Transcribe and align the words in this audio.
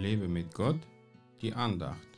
Lebe 0.00 0.28
mit 0.28 0.54
Gott, 0.54 0.80
die 1.42 1.52
Andacht. 1.52 2.08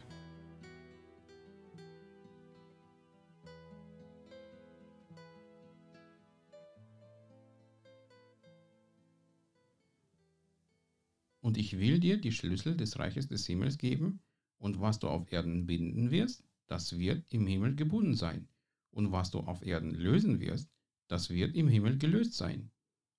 Und 11.40 11.58
ich 11.58 11.76
will 11.80 11.98
dir 11.98 12.20
die 12.20 12.30
Schlüssel 12.30 12.76
des 12.76 13.00
Reiches 13.00 13.26
des 13.26 13.46
Himmels 13.46 13.78
geben, 13.78 14.20
und 14.58 14.80
was 14.80 15.00
du 15.00 15.08
auf 15.08 15.32
Erden 15.32 15.66
binden 15.66 16.12
wirst, 16.12 16.44
das 16.68 16.96
wird 17.00 17.24
im 17.30 17.48
Himmel 17.48 17.74
gebunden 17.74 18.14
sein, 18.14 18.46
und 18.92 19.10
was 19.10 19.32
du 19.32 19.40
auf 19.40 19.66
Erden 19.66 19.90
lösen 19.90 20.38
wirst, 20.38 20.70
das 21.08 21.30
wird 21.30 21.56
im 21.56 21.66
Himmel 21.66 21.98
gelöst 21.98 22.34
sein. 22.34 22.70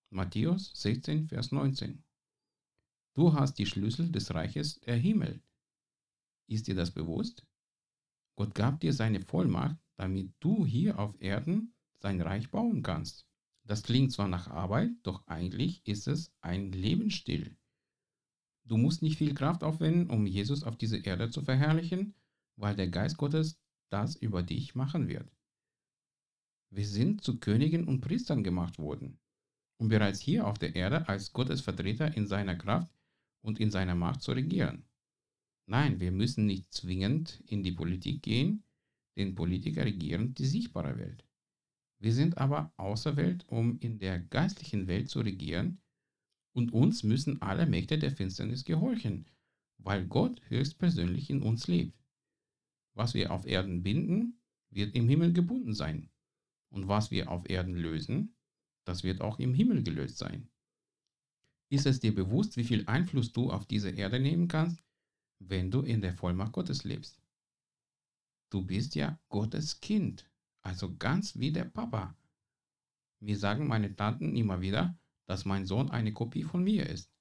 Matthäus 0.09 0.71
16, 0.73 1.27
Vers 1.27 1.51
19. 1.51 2.01
Du 3.15 3.31
hast 3.33 3.59
die 3.59 3.67
Schlüssel 3.67 4.11
des 4.11 4.33
Reiches 4.33 4.79
der 4.79 4.95
Himmel. 4.95 5.39
Ist 6.47 6.67
dir 6.67 6.73
das 6.73 6.89
bewusst? 6.89 7.45
Gott 8.35 8.55
gab 8.55 8.79
dir 8.79 8.91
seine 8.91 9.21
Vollmacht, 9.21 9.77
damit 9.97 10.33
du 10.39 10.65
hier 10.65 10.97
auf 10.97 11.21
Erden 11.21 11.75
sein 11.99 12.19
Reich 12.21 12.49
bauen 12.49 12.81
kannst. 12.81 13.27
Das 13.65 13.83
klingt 13.83 14.11
zwar 14.11 14.27
nach 14.27 14.47
Arbeit, 14.47 14.89
doch 15.03 15.27
eigentlich 15.27 15.85
ist 15.85 16.07
es 16.07 16.33
ein 16.41 16.71
Lebensstil. 16.71 17.55
Du 18.65 18.77
musst 18.77 19.03
nicht 19.03 19.19
viel 19.19 19.35
Kraft 19.35 19.63
aufwenden, 19.63 20.09
um 20.09 20.25
Jesus 20.25 20.63
auf 20.63 20.75
diese 20.75 20.97
Erde 20.97 21.29
zu 21.29 21.43
verherrlichen, 21.43 22.15
weil 22.55 22.75
der 22.75 22.87
Geist 22.87 23.17
Gottes 23.17 23.59
das 23.89 24.15
über 24.15 24.41
dich 24.41 24.73
machen 24.73 25.07
wird. 25.07 25.31
Wir 26.71 26.87
sind 26.87 27.23
zu 27.23 27.39
Königen 27.39 27.87
und 27.87 28.01
Priestern 28.01 28.43
gemacht 28.43 28.79
worden, 28.79 29.19
um 29.77 29.87
bereits 29.89 30.19
hier 30.19 30.47
auf 30.47 30.57
der 30.57 30.75
Erde 30.75 31.07
als 31.07 31.31
Gottes 31.31 31.61
Vertreter 31.61 32.17
in 32.17 32.25
seiner 32.25 32.55
Kraft 32.55 32.89
und 33.43 33.59
in 33.59 33.69
seiner 33.69 33.95
Macht 33.95 34.21
zu 34.21 34.31
regieren. 34.31 34.85
Nein, 35.65 35.99
wir 35.99 36.11
müssen 36.11 36.45
nicht 36.45 36.73
zwingend 36.73 37.43
in 37.45 37.63
die 37.63 37.71
Politik 37.71 38.23
gehen, 38.23 38.63
denn 39.15 39.35
Politiker 39.35 39.85
regieren 39.85 40.33
die 40.33 40.45
sichtbare 40.45 40.97
Welt. 40.97 41.23
Wir 41.99 42.13
sind 42.13 42.37
aber 42.37 42.73
auserwählt, 42.77 43.47
um 43.47 43.77
in 43.79 43.99
der 43.99 44.19
geistlichen 44.19 44.87
Welt 44.87 45.09
zu 45.09 45.21
regieren, 45.21 45.79
und 46.55 46.71
uns 46.71 47.03
müssen 47.03 47.41
alle 47.41 47.65
Mächte 47.65 47.97
der 47.97 48.11
Finsternis 48.11 48.63
gehorchen, 48.63 49.25
weil 49.77 50.05
Gott 50.05 50.41
höchstpersönlich 50.49 51.29
in 51.29 51.41
uns 51.41 51.67
lebt. 51.67 51.97
Was 52.93 53.13
wir 53.13 53.31
auf 53.31 53.45
Erden 53.45 53.81
binden, 53.81 54.39
wird 54.69 54.95
im 54.95 55.09
Himmel 55.09 55.33
gebunden 55.33 55.73
sein. 55.73 56.09
Und 56.69 56.87
was 56.87 57.09
wir 57.09 57.31
auf 57.31 57.49
Erden 57.49 57.75
lösen, 57.75 58.35
das 58.85 59.03
wird 59.03 59.21
auch 59.21 59.39
im 59.39 59.53
Himmel 59.53 59.83
gelöst 59.83 60.17
sein. 60.17 60.49
Ist 61.73 61.87
es 61.87 61.99
dir 61.99 62.13
bewusst, 62.13 62.55
wie 62.55 62.65
viel 62.65 62.85
Einfluss 62.85 63.31
du 63.33 63.49
auf 63.49 63.65
diese 63.65 63.89
Erde 63.89 64.19
nehmen 64.19 64.47
kannst, 64.47 64.83
wenn 65.39 65.71
du 65.71 65.81
in 65.81 66.01
der 66.01 66.13
Vollmacht 66.13 66.51
Gottes 66.51 66.83
lebst? 66.83 67.19
Du 68.51 68.63
bist 68.63 68.93
ja 68.93 69.19
Gottes 69.27 69.81
Kind, 69.81 70.29
also 70.61 70.95
ganz 70.95 71.35
wie 71.39 71.51
der 71.51 71.65
Papa. 71.65 72.15
Mir 73.21 73.39
sagen 73.39 73.65
meine 73.67 73.95
Tanten 73.95 74.35
immer 74.35 74.61
wieder, 74.61 74.95
dass 75.25 75.45
mein 75.45 75.65
Sohn 75.65 75.89
eine 75.89 76.13
Kopie 76.13 76.43
von 76.43 76.63
mir 76.63 76.87
ist. 76.87 77.11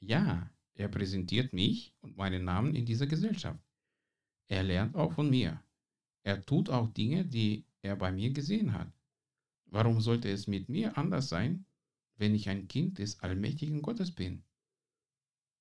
Ja, 0.00 0.50
er 0.72 0.88
präsentiert 0.88 1.52
mich 1.52 1.92
und 2.00 2.16
meinen 2.16 2.44
Namen 2.44 2.74
in 2.74 2.86
dieser 2.86 3.06
Gesellschaft. 3.06 3.60
Er 4.48 4.62
lernt 4.62 4.94
auch 4.94 5.12
von 5.12 5.28
mir. 5.28 5.62
Er 6.22 6.42
tut 6.46 6.70
auch 6.70 6.88
Dinge, 6.94 7.26
die 7.26 7.66
er 7.82 7.96
bei 7.96 8.12
mir 8.12 8.30
gesehen 8.30 8.72
hat. 8.72 8.90
Warum 9.66 10.00
sollte 10.00 10.30
es 10.30 10.46
mit 10.46 10.70
mir 10.70 10.96
anders 10.96 11.28
sein, 11.28 11.66
wenn 12.18 12.34
ich 12.34 12.48
ein 12.48 12.68
Kind 12.68 12.98
des 12.98 13.20
allmächtigen 13.20 13.80
Gottes 13.80 14.12
bin? 14.12 14.44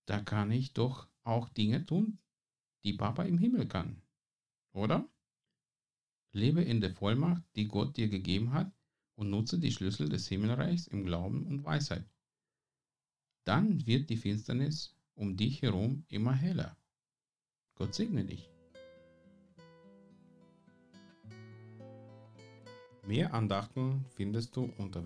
Da 0.05 0.21
kann 0.21 0.51
ich 0.51 0.73
doch 0.73 1.07
auch 1.23 1.49
Dinge 1.49 1.85
tun, 1.85 2.19
die 2.83 2.93
Papa 2.93 3.23
im 3.23 3.37
Himmel 3.37 3.67
kann. 3.67 4.01
Oder? 4.73 5.07
Lebe 6.31 6.61
in 6.61 6.81
der 6.81 6.93
Vollmacht, 6.93 7.43
die 7.55 7.67
Gott 7.67 7.97
dir 7.97 8.09
gegeben 8.09 8.53
hat, 8.53 8.71
und 9.15 9.29
nutze 9.29 9.59
die 9.59 9.71
Schlüssel 9.71 10.09
des 10.09 10.27
Himmelreichs 10.27 10.87
im 10.87 11.03
Glauben 11.03 11.47
und 11.47 11.63
Weisheit. 11.63 12.05
Dann 13.45 13.85
wird 13.87 14.09
die 14.09 14.17
Finsternis 14.17 14.95
um 15.15 15.35
dich 15.35 15.61
herum 15.61 16.05
immer 16.09 16.33
heller. 16.33 16.77
Gott 17.75 17.95
segne 17.95 18.23
dich. 18.23 18.49
Mehr 23.05 23.33
Andachten 23.33 24.05
findest 24.09 24.55
du 24.55 24.65
unter 24.77 25.05